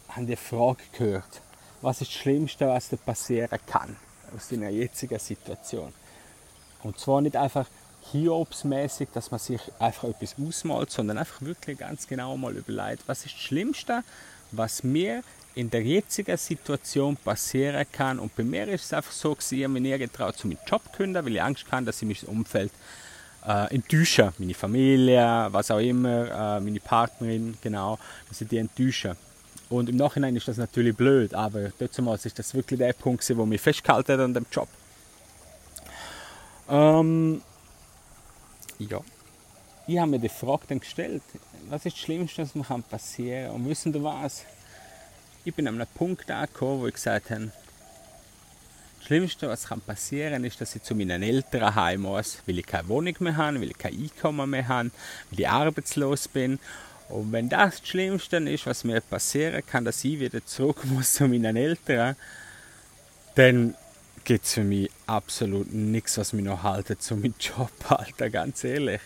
habe 0.09 0.25
die 0.25 0.35
Frage 0.35 0.81
gehört, 0.97 1.41
was 1.81 2.01
ist 2.01 2.11
das 2.11 2.21
Schlimmste, 2.21 2.67
was 2.67 2.89
dir 2.89 2.97
passieren 2.97 3.59
kann 3.67 3.95
aus 4.35 4.49
deiner 4.49 4.69
jetzigen 4.69 5.19
Situation. 5.19 5.93
Und 6.81 6.97
zwar 6.97 7.21
nicht 7.21 7.35
einfach 7.35 7.67
hiobsmäßig, 8.11 9.09
dass 9.13 9.31
man 9.31 9.39
sich 9.39 9.61
einfach 9.79 10.05
etwas 10.05 10.35
ausmalt, 10.39 10.91
sondern 10.91 11.17
einfach 11.17 11.41
wirklich 11.41 11.77
ganz 11.77 12.07
genau 12.07 12.37
mal 12.37 12.55
überlegt, 12.55 13.03
was 13.07 13.25
ist 13.25 13.35
das 13.35 13.41
Schlimmste, 13.41 14.03
was 14.51 14.83
mir 14.83 15.23
in 15.55 15.69
der 15.69 15.83
jetzigen 15.83 16.37
Situation 16.37 17.17
passieren 17.17 17.85
kann. 17.91 18.19
Und 18.19 18.35
bei 18.35 18.43
mir 18.43 18.67
ist 18.67 18.85
es 18.85 18.93
einfach 18.93 19.11
so, 19.11 19.35
dass 19.35 19.51
ich 19.51 19.67
mir 19.67 19.81
nie 19.81 19.97
getraut, 19.97 20.37
zu 20.37 20.47
meinem 20.47 20.59
Job 20.65 20.81
zu 20.85 20.97
kündigen, 20.97 21.25
weil 21.25 21.35
ich 21.35 21.41
Angst 21.41 21.65
habe, 21.71 21.85
dass 21.85 22.01
ich 22.01 22.07
mein 22.07 22.35
Umfeld 22.35 22.71
äh, 23.45 23.73
enttäusche. 23.73 24.33
Meine 24.37 24.53
Familie, 24.53 25.47
was 25.51 25.71
auch 25.71 25.79
immer, 25.79 26.57
äh, 26.57 26.59
meine 26.59 26.79
Partnerin, 26.79 27.57
genau, 27.61 27.97
dass 28.27 28.41
ich 28.41 28.47
die 28.47 28.57
enttäusche. 28.57 29.15
Und 29.69 29.89
im 29.89 29.97
Nachhinein 29.97 30.35
ist 30.35 30.47
das 30.47 30.57
natürlich 30.57 30.95
blöd, 30.95 31.33
aber 31.33 31.71
damals 31.95 32.25
ist 32.25 32.39
das 32.39 32.53
wirklich 32.55 32.79
der 32.79 32.93
Punkt, 32.93 33.37
wo 33.37 33.45
mich 33.45 33.61
festgehalten 33.61 34.13
hat 34.13 34.19
an 34.19 34.33
dem 34.33 34.45
Job. 34.51 34.67
Ähm, 36.67 37.41
ja. 38.79 39.01
Ich 39.87 39.97
habe 39.97 40.11
mir 40.11 40.19
die 40.19 40.29
Frage 40.29 40.63
dann 40.67 40.79
gestellt, 40.79 41.23
was 41.69 41.85
ist 41.85 41.95
das 41.95 42.03
Schlimmste, 42.03 42.41
was 42.41 42.55
mir 42.55 42.63
passieren 42.63 43.47
kann? 43.47 43.55
Und 43.55 43.69
wissen 43.69 43.93
Sie 43.93 44.03
was? 44.03 44.45
Ich 45.45 45.53
bin 45.53 45.67
an 45.67 45.75
einem 45.75 45.87
Punkt 45.95 46.29
angekommen, 46.29 46.81
wo 46.81 46.87
ich 46.87 46.93
gesagt 46.93 47.31
habe, 47.31 47.51
das 48.97 49.07
Schlimmste, 49.07 49.49
was 49.49 49.65
passieren 49.65 50.33
kann, 50.33 50.43
ist, 50.43 50.61
dass 50.61 50.75
ich 50.75 50.83
zu 50.83 50.93
meinen 50.93 51.23
Eltern 51.23 51.73
heim 51.73 52.01
muss, 52.01 52.39
weil 52.45 52.59
ich 52.59 52.65
keine 52.65 52.87
Wohnung 52.87 53.15
mehr 53.19 53.37
habe, 53.37 53.61
weil 53.61 53.71
ich 53.71 53.77
kein 53.77 53.93
Einkommen 53.93 54.49
mehr 54.49 54.67
habe, 54.67 54.91
weil 55.31 55.39
ich 55.39 55.49
arbeitslos 55.49 56.27
bin. 56.27 56.59
Und 57.07 57.31
wenn 57.31 57.49
das 57.49 57.79
das 57.79 57.87
Schlimmste 57.87 58.37
ist, 58.37 58.67
was 58.67 58.83
mir 58.83 59.01
passieren 59.01 59.63
kann, 59.65 59.85
dass 59.85 60.03
ich 60.03 60.19
wieder 60.19 60.45
zurück 60.45 60.81
muss 60.85 61.13
zu 61.13 61.27
meinen 61.27 61.55
Eltern, 61.55 62.15
dann 63.35 63.75
gibt 64.29 64.45
es 64.45 64.53
für 64.53 64.63
mich 64.63 64.91
absolut 65.07 65.73
nichts, 65.73 66.19
was 66.19 66.33
mich 66.33 66.45
noch 66.45 66.61
haltet 66.61 67.01
zu 67.01 67.15
meinem 67.15 67.33
Job, 67.39 67.71
Alter, 67.87 68.29
ganz 68.29 68.63
ehrlich. 68.63 69.01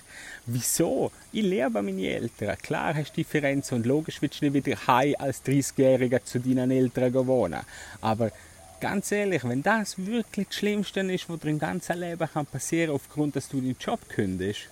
Wieso? 0.45 1.13
Ich 1.31 1.43
lebe 1.43 1.81
meine 1.81 2.05
Eltern. 2.05 2.57
Klar 2.57 2.93
hast 2.93 3.11
du 3.11 3.21
Differenzen 3.21 3.75
und 3.77 3.85
logisch 3.85 4.21
willst 4.21 4.41
du 4.41 4.45
nicht 4.49 4.53
wieder 4.53 4.75
heim 4.85 5.15
als 5.17 5.41
30-Jähriger 5.45 6.25
zu 6.25 6.41
deinen 6.41 6.71
Eltern 6.71 7.13
wohnen. 7.25 7.61
Aber 8.01 8.33
ganz 8.81 9.13
ehrlich, 9.13 9.45
wenn 9.45 9.63
das 9.63 9.97
wirklich 9.97 10.47
das 10.47 10.57
Schlimmste 10.57 10.99
ist, 10.99 11.29
was 11.29 11.39
dir 11.39 11.51
im 11.51 11.59
ganzen 11.59 12.01
Leben 12.01 12.27
kann 12.29 12.45
passieren 12.45 12.93
aufgrund, 12.93 13.37
dass 13.37 13.47
du 13.47 13.61
deinen 13.61 13.77
Job 13.79 14.01
kündigst, 14.09 14.67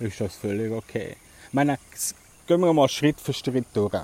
ist 0.00 0.20
das 0.20 0.34
völlig 0.34 0.72
okay. 0.72 1.14
Ich 1.46 1.54
meine, 1.54 1.78
gehen 2.48 2.60
wir 2.60 2.72
mal 2.72 2.88
Schritt 2.88 3.20
für 3.20 3.32
Schritt 3.32 3.66
durch. 3.74 3.94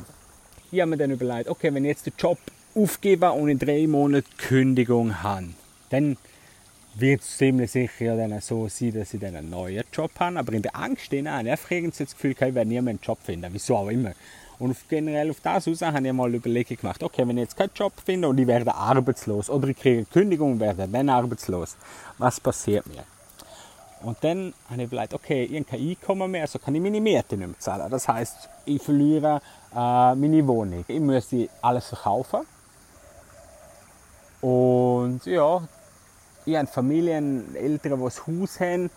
Ich 0.71 0.81
habe 0.81 0.90
mir 0.90 0.99
dann 0.99 1.11
überlegt, 1.11 1.49
okay, 1.49 1.75
wenn 1.75 1.85
ich 1.85 1.88
jetzt 1.88 2.07
den 2.07 2.12
Job 2.16 2.38
aufgebe 2.76 3.33
und 3.33 3.49
in 3.49 3.59
drei 3.59 3.88
Monaten 3.88 4.31
Kündigung 4.37 5.21
habe, 5.21 5.49
dann 5.94 6.16
wird 6.96 7.22
es 7.22 7.36
ziemlich 7.36 7.70
sicher 7.70 8.16
dann 8.16 8.40
so 8.40 8.68
sein, 8.68 8.92
dass 8.92 9.14
ich 9.14 9.20
dann 9.20 9.36
einen 9.36 9.50
neuen 9.50 9.84
Job 9.92 10.10
habe. 10.18 10.38
Aber 10.38 10.52
in 10.52 10.62
der 10.62 10.76
Angst 10.76 11.12
ich 11.12 11.26
einfach 11.26 11.70
irgendwie 11.70 12.04
das 12.04 12.14
Gefühl, 12.14 12.32
ich 12.32 12.40
werde 12.40 12.66
nie 12.66 12.80
mehr 12.80 12.90
einen 12.90 13.00
Job 13.02 13.18
finden, 13.22 13.48
wieso 13.52 13.76
auch 13.76 13.88
immer. 13.88 14.12
Und 14.58 14.76
generell 14.88 15.30
auf 15.30 15.40
das 15.40 15.66
aus 15.66 15.82
habe 15.82 16.06
ich 16.06 16.12
mal 16.12 16.32
Überlegungen 16.32 16.80
gemacht, 16.80 17.02
okay, 17.02 17.26
wenn 17.26 17.36
ich 17.38 17.42
jetzt 17.42 17.56
keinen 17.56 17.72
Job 17.74 17.92
finde 18.04 18.28
und 18.28 18.38
ich 18.38 18.46
werde 18.46 18.72
arbeitslos 18.72 19.50
oder 19.50 19.68
ich 19.68 19.76
kriege 19.76 19.98
eine 19.98 20.06
Kündigung 20.06 20.52
und 20.52 20.60
werde 20.60 20.86
dann 20.86 21.08
arbeitslos, 21.08 21.76
was 22.18 22.38
passiert 22.38 22.86
mir? 22.86 23.04
Und 24.02 24.18
dann 24.20 24.54
habe 24.70 24.82
ich 24.82 24.92
überlegt, 24.92 25.14
okay, 25.14 25.44
ich 25.44 25.54
habe 25.54 25.64
kein 25.64 25.80
Einkommen 25.80 26.30
mehr, 26.30 26.42
also 26.42 26.58
kann 26.58 26.74
ich 26.74 26.80
meine 26.80 27.00
Miete 27.00 27.36
nicht 27.36 27.48
mehr 27.48 27.58
zahlen. 27.58 27.90
Das 27.90 28.06
heißt, 28.06 28.48
ich 28.66 28.80
verliere 28.80 29.40
äh, 29.72 30.14
meine 30.14 30.46
Wohnung. 30.46 30.84
Ich 30.86 31.00
müsste 31.00 31.48
alles 31.62 31.88
verkaufen. 31.88 32.40
Und 34.40 35.24
ja, 35.24 35.66
ich 36.46 36.56
habe 36.56 36.66
Familien, 36.66 37.54
Eltern, 37.54 37.98
die 37.98 38.04
ein 38.04 38.40
Haus 38.40 38.60
haben. 38.60 38.90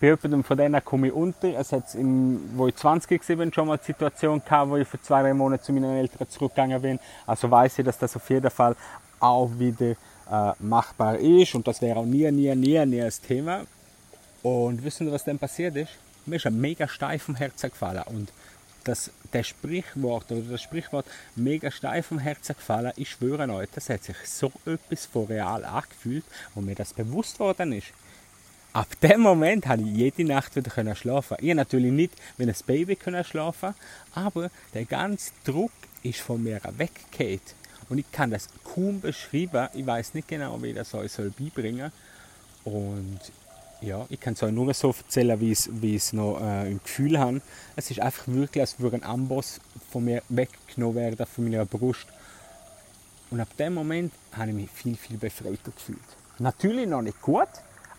Bei 0.00 0.06
jemandem 0.06 0.44
von 0.44 0.56
denen 0.56 0.84
komme 0.84 1.08
ich 1.08 1.12
unter. 1.12 1.58
Es 1.58 1.72
hat 1.72 1.94
im, 1.94 2.40
wo 2.54 2.68
ich 2.68 2.76
20 2.76 3.20
war, 3.38 3.52
schon 3.52 3.66
mal 3.66 3.78
die 3.78 3.86
Situation 3.86 4.42
gehabt, 4.44 4.70
wo 4.70 4.76
ich 4.76 4.86
für 4.86 5.00
zwei, 5.02 5.22
drei 5.22 5.34
Monate 5.34 5.64
zu 5.64 5.72
meinen 5.72 5.96
Eltern 5.96 6.28
zurückgegangen 6.28 6.80
bin. 6.80 7.00
Also 7.26 7.50
weiß 7.50 7.80
ich, 7.80 7.84
dass 7.84 7.98
das 7.98 8.14
auf 8.14 8.30
jeden 8.30 8.50
Fall 8.50 8.76
auch 9.18 9.50
wieder 9.58 9.96
äh, 10.30 10.52
machbar 10.60 11.18
ist. 11.18 11.54
Und 11.54 11.66
das 11.66 11.82
wäre 11.82 11.98
auch 11.98 12.04
nie, 12.04 12.30
nie, 12.30 12.54
nie, 12.54 12.86
nie 12.86 13.02
ein 13.02 13.12
Thema. 13.26 13.62
Und 14.42 14.84
wissen 14.84 15.06
Sie, 15.06 15.12
was 15.12 15.24
dann 15.24 15.38
passiert 15.38 15.74
ist? 15.74 15.90
Mir 16.26 16.36
ist 16.36 16.46
ein 16.46 16.60
mega 16.60 16.86
steif 16.86 17.24
vom 17.24 17.34
Herzen 17.34 17.70
gefallen. 17.70 18.02
Und 18.06 18.30
das, 18.84 19.10
der 19.32 19.44
Sprichwort 19.44 20.30
oder 20.30 20.42
das 20.42 20.62
Sprichwort 20.62 21.06
mega 21.36 21.70
steif 21.70 22.06
vom 22.06 22.18
Herzen 22.18 22.54
gefallen, 22.54 22.92
ich 22.96 23.10
schwöre 23.10 23.48
euch, 23.52 23.68
das 23.74 23.88
hat 23.88 24.04
sich 24.04 24.16
so 24.24 24.52
etwas 24.66 25.06
von 25.06 25.26
real 25.26 25.64
angefühlt, 25.64 26.24
wo 26.54 26.60
mir 26.60 26.74
das 26.74 26.94
bewusst 26.94 27.38
worden 27.40 27.72
ist. 27.72 27.88
Ab 28.72 28.88
dem 29.02 29.20
Moment 29.20 29.66
habe 29.66 29.82
ich 29.82 29.88
jede 29.88 30.24
Nacht 30.24 30.54
wieder 30.54 30.94
schlafen. 30.94 31.36
Ich 31.40 31.54
natürlich 31.54 31.90
nicht 31.90 32.12
wie 32.36 32.44
ein 32.44 32.54
Baby 32.66 32.96
können 32.96 33.24
schlafen, 33.24 33.74
aber 34.14 34.50
der 34.74 34.84
ganze 34.84 35.32
Druck 35.44 35.72
ist 36.02 36.20
von 36.20 36.42
mir 36.42 36.60
weggefallen. 36.76 37.40
Und 37.88 37.98
ich 37.98 38.12
kann 38.12 38.30
das 38.30 38.48
kaum 38.64 39.00
beschreiben. 39.00 39.68
Ich 39.74 39.86
weiß 39.86 40.14
nicht 40.14 40.28
genau, 40.28 40.62
wie 40.62 40.68
ich 40.68 40.74
das 40.74 40.92
euch 40.94 41.10
soll 41.10 41.30
beibringen. 41.30 41.90
Und 42.64 43.18
ja, 43.80 44.06
ich 44.08 44.20
kann 44.20 44.34
es 44.34 44.42
euch 44.42 44.52
nur 44.52 44.72
so 44.74 44.88
erzählen, 44.88 45.40
wie 45.40 45.52
ich 45.52 45.96
es 45.96 46.12
noch 46.12 46.40
äh, 46.40 46.70
im 46.70 46.82
Gefühl 46.82 47.18
habe. 47.18 47.40
Es 47.76 47.90
ist 47.90 48.00
einfach 48.00 48.24
wirklich, 48.26 48.60
als 48.60 48.80
würde 48.80 48.96
ein 48.96 49.04
Amboss 49.04 49.60
von 49.90 50.04
mir 50.04 50.22
weggenommen 50.28 50.96
werden, 50.96 51.26
von 51.26 51.44
meiner 51.44 51.64
Brust. 51.64 52.06
Und 53.30 53.40
ab 53.40 53.48
dem 53.58 53.74
Moment 53.74 54.12
habe 54.32 54.50
ich 54.50 54.56
mich 54.56 54.70
viel, 54.70 54.96
viel 54.96 55.16
befreiter 55.16 55.70
gefühlt. 55.70 55.98
Natürlich 56.38 56.88
noch 56.88 57.02
nicht 57.02 57.20
gut, 57.20 57.48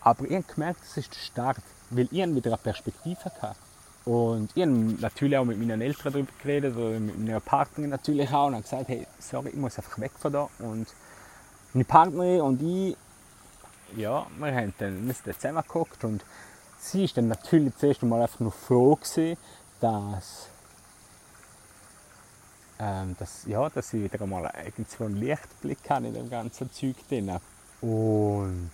aber 0.00 0.24
ich 0.24 0.34
habe 0.34 0.44
gemerkt, 0.54 0.80
es 0.82 0.96
ist 0.96 1.14
der 1.14 1.20
Start, 1.20 1.62
weil 1.90 2.08
ich 2.10 2.34
wieder 2.34 2.50
eine 2.50 2.56
Perspektive 2.58 3.24
hatte. 3.24 3.54
Und 4.04 4.50
ich 4.54 4.62
habe 4.62 4.72
natürlich 4.72 5.36
auch 5.36 5.44
mit 5.44 5.58
meinen 5.58 5.80
Eltern 5.80 6.12
darüber 6.12 6.32
geredet, 6.42 6.76
oder 6.76 6.98
mit 6.98 7.18
meiner 7.18 7.40
Partnerin 7.40 7.90
natürlich 7.90 8.30
auch, 8.30 8.46
und 8.46 8.54
habe 8.54 8.62
gesagt, 8.62 8.88
hey, 8.88 9.06
sorry, 9.18 9.50
ich 9.50 9.56
muss 9.56 9.78
einfach 9.78 9.98
weg 9.98 10.12
von 10.18 10.32
da. 10.32 10.48
Und 10.58 10.88
meine 11.72 11.84
Partnerin 11.84 12.40
und 12.40 12.62
ich 12.62 12.96
ja, 13.96 14.26
wir 14.38 14.54
haben 14.54 14.74
dann, 14.78 15.06
wir 15.06 15.14
sind 15.14 15.26
dann 15.26 15.34
zusammengeguckt 15.34 16.04
und 16.04 16.24
sie 16.78 17.04
ist 17.04 17.16
dann 17.16 17.28
natürlich 17.28 17.76
zuerst 17.76 18.02
einmal 18.02 18.22
einfach 18.22 18.40
nur 18.40 18.52
froh 18.52 18.96
gewesen, 18.96 19.36
dass, 19.80 20.48
ähm, 22.78 23.16
dass, 23.18 23.44
ja, 23.46 23.68
dass 23.68 23.90
sie 23.90 24.02
wieder 24.04 24.20
einmal 24.22 24.52
irgendwo 24.64 25.04
einen 25.04 25.16
Lichtblick 25.16 25.88
hat 25.88 26.04
in 26.04 26.14
dem 26.14 26.30
ganzen 26.30 26.70
Zeug 26.72 26.96
drin. 27.08 27.38
Und 27.80 28.70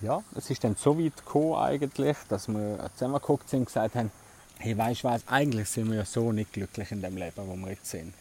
ja, 0.00 0.22
es 0.34 0.50
ist 0.50 0.64
dann 0.64 0.76
so 0.76 0.98
weit 0.98 1.16
gekommen 1.16 1.54
eigentlich, 1.54 2.16
dass 2.28 2.48
wir 2.48 2.90
zusammengeguckt 2.94 3.48
sind 3.48 3.60
und 3.60 3.66
gesagt 3.66 3.94
haben, 3.94 4.10
hey, 4.58 4.76
weißt 4.76 5.04
du 5.04 5.08
was, 5.08 5.26
eigentlich 5.28 5.68
sind 5.68 5.88
wir 5.88 5.98
ja 5.98 6.04
so 6.04 6.32
nicht 6.32 6.52
glücklich 6.52 6.90
in 6.92 7.02
dem 7.02 7.16
Leben, 7.16 7.36
wo 7.36 7.56
wir 7.56 7.70
jetzt 7.70 7.86
sind. 7.86 8.14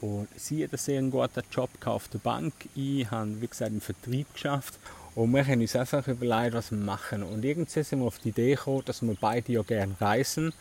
Und 0.00 0.28
sie 0.36 0.62
hat 0.62 0.72
einen 0.72 0.78
sehr 0.78 1.02
guten 1.02 1.42
Job 1.50 1.70
auf 1.84 2.08
der 2.08 2.18
Bank. 2.18 2.54
Ich 2.74 3.10
habe, 3.10 3.40
wie 3.40 3.48
gesagt, 3.48 3.70
einen 3.70 3.80
Vertrieb 3.80 4.32
geschafft 4.32 4.78
und 5.14 5.32
wir 5.32 5.44
haben 5.44 5.60
uns 5.60 5.74
einfach 5.74 6.06
überlegt, 6.06 6.54
was 6.54 6.70
wir 6.70 6.78
machen. 6.78 7.24
Und 7.24 7.44
irgendwie 7.44 7.82
sind 7.82 7.98
wir 7.98 8.06
auf 8.06 8.20
die 8.20 8.28
Idee 8.28 8.54
gekommen, 8.54 8.82
dass 8.84 9.02
wir 9.02 9.16
beide 9.20 9.52
ja 9.52 9.62
gerne 9.62 9.96
reisen. 10.00 10.52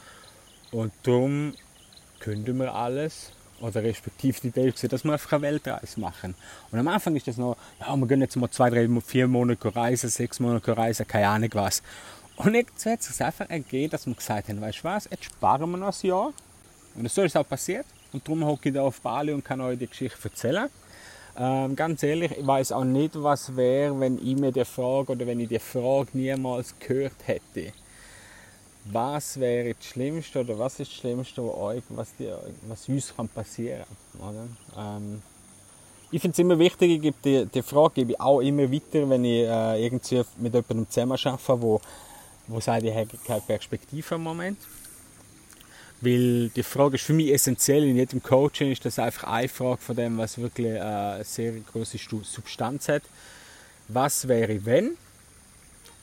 Und 0.72 0.92
darum 1.04 1.54
kündigen 2.20 2.58
wir 2.58 2.74
alles, 2.74 3.32
oder 3.60 3.84
respektive 3.84 4.42
die 4.42 4.48
Idee 4.48 4.72
dass 4.88 5.04
wir 5.04 5.14
einfach 5.14 5.34
eine 5.34 5.42
Weltreise 5.44 6.00
machen. 6.00 6.36
Und 6.72 6.80
am 6.80 6.88
Anfang 6.88 7.16
ist 7.16 7.28
das 7.28 7.38
noch, 7.38 7.58
ja, 7.80 7.96
wir 7.96 8.08
gehen 8.08 8.22
jetzt 8.22 8.36
mal 8.36 8.50
zwei, 8.50 8.70
drei, 8.70 8.88
vier 9.02 9.28
Monate 9.28 9.76
reisen, 9.76 10.10
sechs 10.10 10.40
Monate 10.40 10.76
reisen, 10.76 11.08
keine 11.08 11.28
Ahnung 11.28 11.50
was. 11.54 11.84
Und 12.38 12.54
jetzt 12.54 12.86
hat 12.86 13.00
es 13.00 13.08
sich 13.08 13.24
einfach 13.24 13.50
ergeben, 13.50 13.92
dass 13.92 14.06
wir 14.06 14.14
gesagt 14.14 14.50
haben, 14.50 14.62
weißt 14.62 14.80
du 14.80 14.84
was, 14.84 15.08
jetzt 15.10 15.26
sparen 15.26 15.72
wir 15.72 15.78
noch 15.78 16.04
ein 16.04 16.08
Jahr. 16.08 16.34
Und 16.96 17.12
so 17.12 17.22
ist 17.22 17.32
es 17.32 17.36
auch 17.36 17.48
passiert. 17.48 17.86
Und 18.14 18.28
darum 18.28 18.46
hocke 18.46 18.70
ich 18.70 18.76
da 18.76 18.84
auf 18.84 19.02
Bali 19.02 19.34
und 19.34 19.44
kann 19.44 19.62
euch 19.62 19.78
die 19.78 19.88
Geschichte 19.88 20.18
erzählen. 20.24 20.70
Ähm, 21.38 21.76
ganz 21.76 22.02
ehrlich, 22.04 22.32
ich 22.32 22.48
weiß 22.48 22.72
auch 22.72 22.84
nicht, 22.84 23.12
was 23.22 23.56
wäre, 23.56 24.00
wenn 24.00 24.18
ich 24.18 24.36
mir 24.36 24.52
die 24.52 24.66
Frage 24.66 25.12
oder 25.12 25.28
wenn 25.28 25.40
ich 25.40 25.50
die 25.50 25.60
Frage 25.60 26.10
niemals 26.14 26.74
gehört 26.80 27.16
hätte 27.26 27.74
was 28.92 29.40
wäre 29.40 29.74
das 29.74 29.86
Schlimmste 29.86 30.40
oder 30.40 30.58
was 30.58 30.80
ist 30.80 30.92
das 30.92 31.00
Schlimmste, 31.00 31.42
euch, 31.42 31.84
was, 31.90 32.16
die, 32.18 32.30
was 32.68 32.88
uns 32.88 33.14
kann 33.16 33.28
passieren 33.28 33.84
kann. 34.20 34.58
Ähm, 34.78 35.22
ich 36.10 36.22
finde 36.22 36.34
es 36.34 36.40
immer 36.40 36.58
wichtig, 36.58 36.92
ich 36.92 37.02
gebe 37.02 37.18
die, 37.24 37.46
die 37.46 37.62
Frage 37.62 37.96
gebe 37.96 38.12
ich 38.14 38.22
auch 38.22 38.40
immer 38.40 38.72
weiter, 38.72 39.10
wenn 39.10 39.26
ich 39.26 39.46
äh, 39.46 39.86
irgendwie 39.86 40.24
mit 40.38 40.54
jemandem 40.54 40.90
zusammen 40.90 41.18
arbeite, 41.22 41.62
wo, 41.62 41.82
wo 42.48 42.60
sagt, 42.60 42.84
ich 42.84 42.96
habe 42.96 43.10
keine 43.26 43.42
Perspektive 43.42 44.16
im 44.16 44.24
Moment. 44.24 44.58
Weil 46.00 46.50
die 46.50 46.64
Frage 46.64 46.96
ist 46.96 47.06
für 47.06 47.14
mich 47.14 47.32
essentiell 47.34 47.84
in 47.84 47.96
jedem 47.96 48.22
Coaching, 48.22 48.72
ist 48.72 48.86
das 48.86 49.00
einfach 49.00 49.24
eine 49.24 49.50
Frage 49.50 49.82
von 49.82 49.96
dem, 49.96 50.18
was 50.18 50.38
wirklich 50.38 50.68
äh, 50.68 50.80
eine 50.80 51.24
sehr 51.24 51.54
große 51.54 51.98
Substanz 52.24 52.88
hat. 52.88 53.04
Was 53.88 54.28
wäre, 54.28 54.64
wenn? 54.66 54.96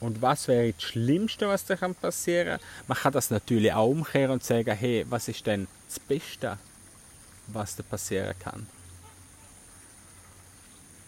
Und 0.00 0.20
was 0.20 0.48
wäre 0.48 0.72
das 0.72 0.82
Schlimmste, 0.82 1.48
was 1.48 1.64
da 1.64 1.76
passieren 1.76 2.58
kann? 2.58 2.68
Man 2.88 2.98
kann 2.98 3.12
das 3.12 3.30
natürlich 3.30 3.72
auch 3.72 3.88
umkehren 3.88 4.32
und 4.32 4.42
sagen, 4.42 4.76
hey, 4.76 5.06
was 5.08 5.28
ist 5.28 5.46
denn 5.46 5.68
das 5.88 6.00
Beste, 6.00 6.58
was 7.46 7.76
da 7.76 7.82
passieren 7.84 8.34
kann? 8.38 8.66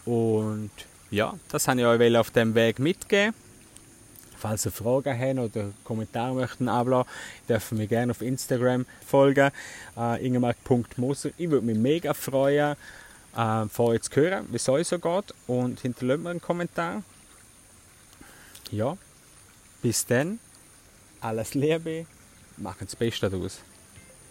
Und 0.05 0.71
ja, 1.11 1.37
das 1.49 1.67
habe 1.67 1.81
ich 1.81 1.85
euch 1.85 2.17
auf 2.17 2.31
dem 2.31 2.55
Weg 2.55 2.79
mitgeben. 2.79 3.35
Falls 4.37 4.65
ihr 4.65 4.71
Fragen 4.71 5.19
habt 5.19 5.55
oder 5.55 5.71
Kommentare 5.83 6.33
möchten 6.33 6.69
ablassen, 6.69 7.09
dürfen 7.49 7.79
wir 7.79 7.87
gerne 7.87 8.11
auf 8.11 8.21
Instagram 8.21 8.85
folgen, 9.05 9.51
äh, 9.97 10.25
ingemark.moser. 10.25 11.31
Ich 11.37 11.49
würde 11.49 11.65
mich 11.65 11.77
mega 11.77 12.13
freuen, 12.13 12.75
äh, 13.35 13.65
von 13.67 13.87
euch 13.87 14.03
zu 14.03 14.15
hören, 14.15 14.45
wie 14.49 14.55
es 14.55 14.69
euch 14.69 14.87
so 14.87 14.99
geht 14.99 15.33
und 15.47 15.79
hinterlasst 15.81 16.23
mir 16.23 16.29
einen 16.29 16.41
Kommentar 16.41 17.03
ja, 18.71 18.97
bis 19.81 20.05
dann, 20.05 20.39
alles 21.21 21.53
Liebe, 21.53 22.05
machen 22.57 22.85
das 22.85 22.95
Beste 22.95 23.29
daraus. 23.29 23.59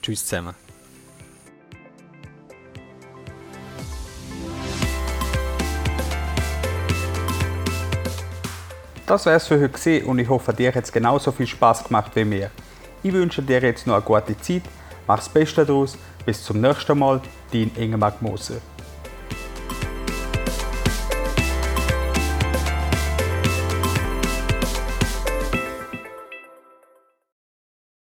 Tschüss 0.02 0.24
zusammen. 0.24 0.65
Das 9.06 9.24
wär's 9.24 9.46
für 9.46 9.60
heute 9.60 10.04
und 10.04 10.18
ich 10.18 10.28
hoffe, 10.28 10.52
dir 10.52 10.74
hat 10.74 10.82
es 10.82 10.90
genauso 10.90 11.30
viel 11.30 11.46
Spaß 11.46 11.84
gemacht 11.84 12.10
wie 12.16 12.24
mir. 12.24 12.50
Ich 13.04 13.12
wünsche 13.12 13.40
dir 13.40 13.62
jetzt 13.62 13.86
noch 13.86 13.94
eine 13.94 14.02
gute 14.02 14.36
Zeit, 14.40 14.62
mach 15.06 15.18
das 15.18 15.28
Beste 15.28 15.64
daraus, 15.64 15.96
bis 16.24 16.42
zum 16.42 16.60
nächsten 16.60 16.98
Mal, 16.98 17.20
dein 17.52 17.70
Ingemar 17.76 18.14
Moser. 18.20 18.56